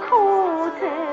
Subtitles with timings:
[0.00, 1.07] 可曾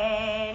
[0.00, 0.49] way.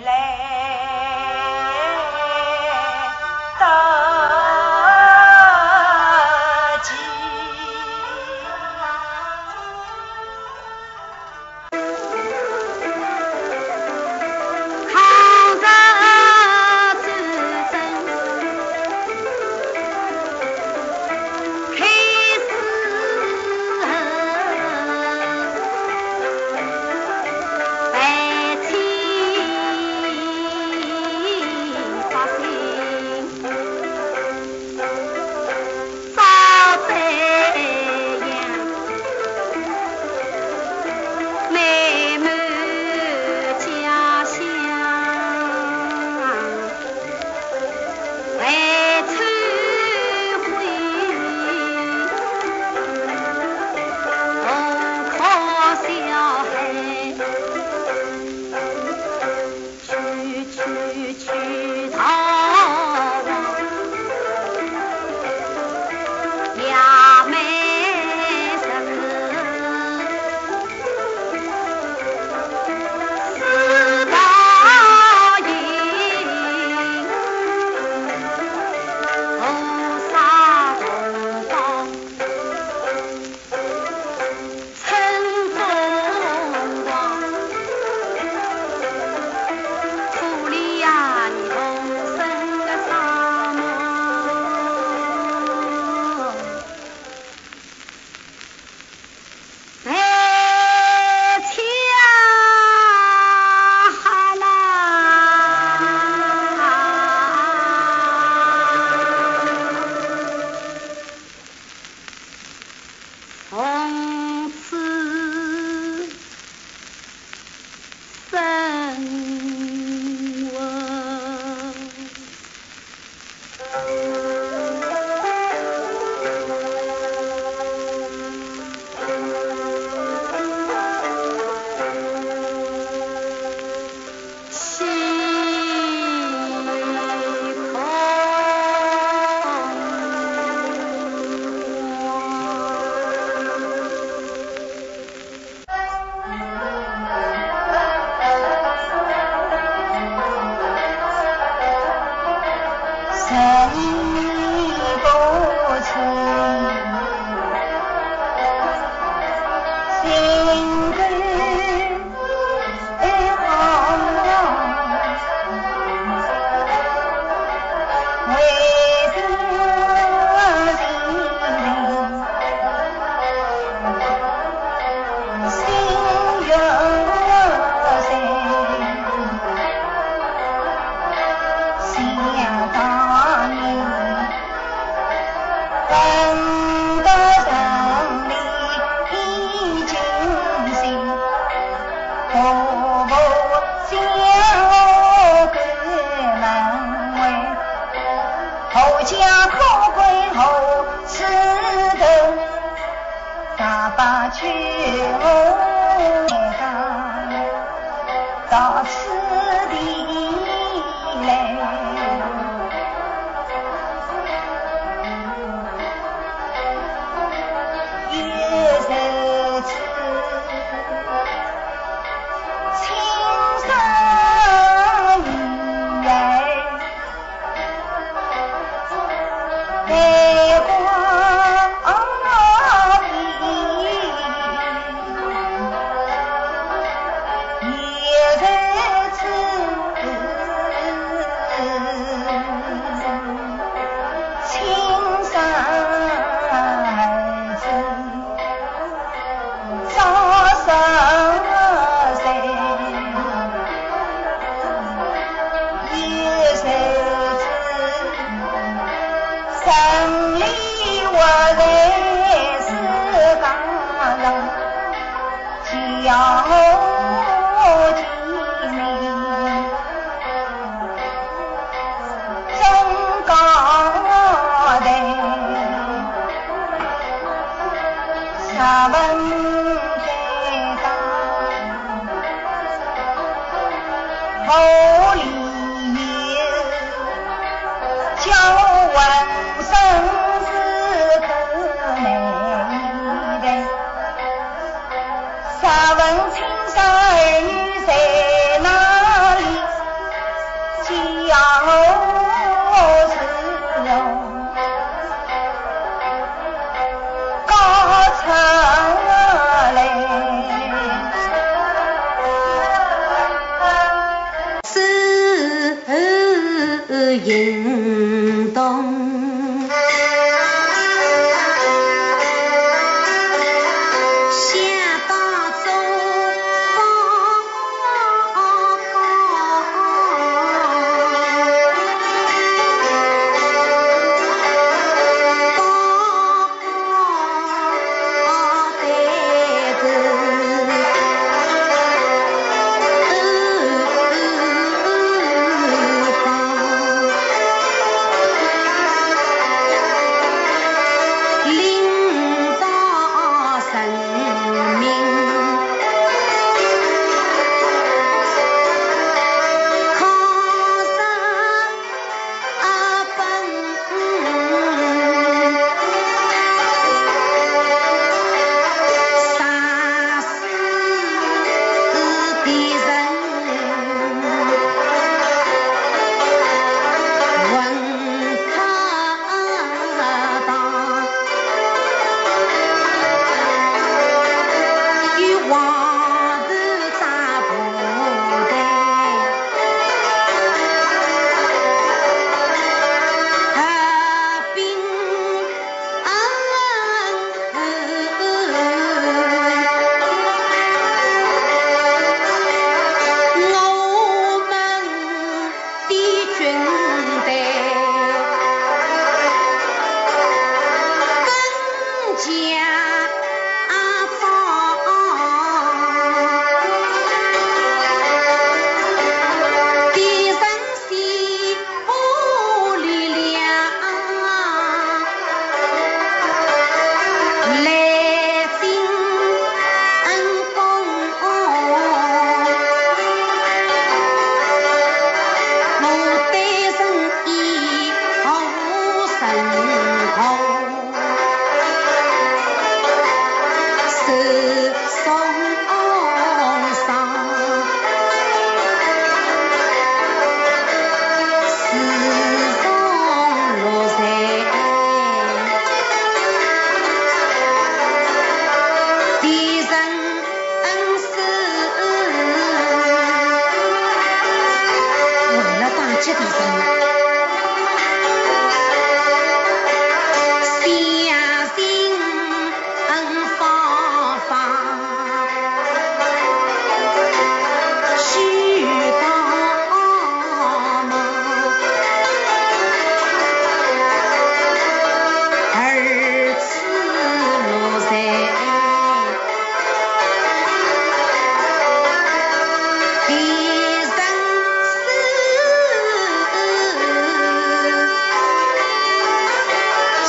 [284.46, 284.95] home.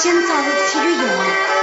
[0.08, 1.55] 我怕被你擦碎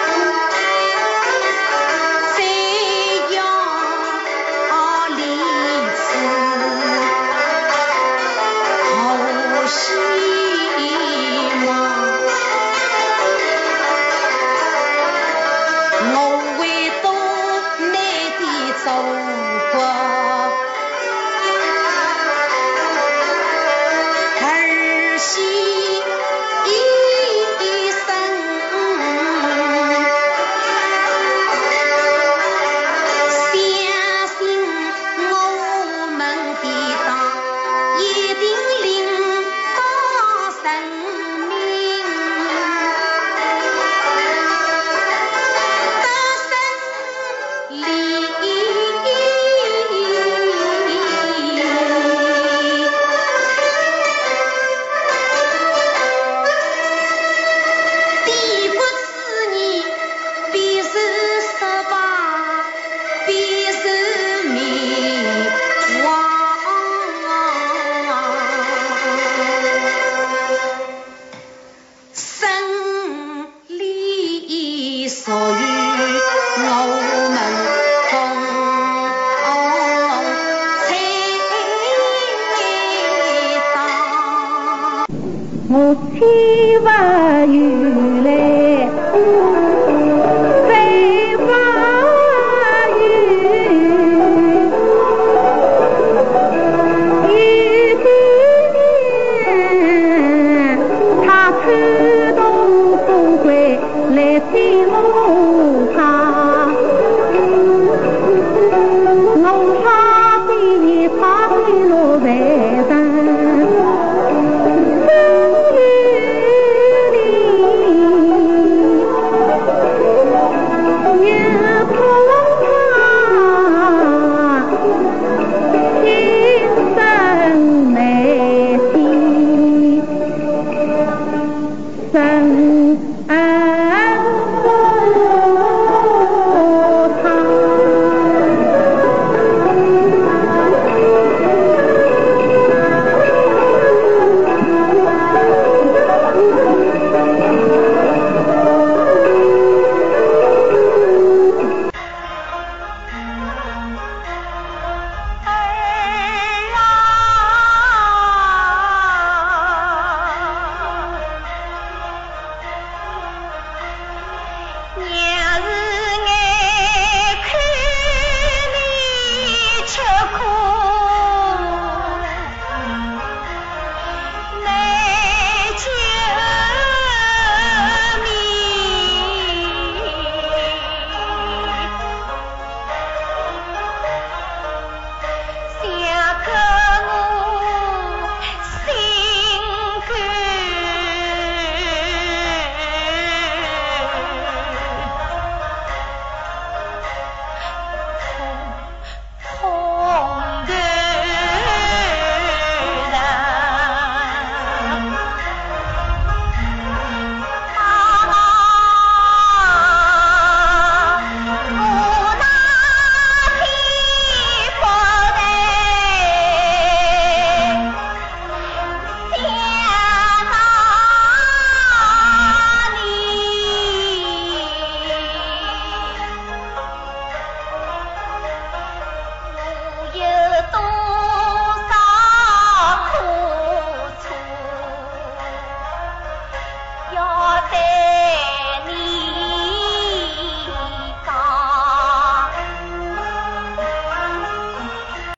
[104.52, 105.23] 一路。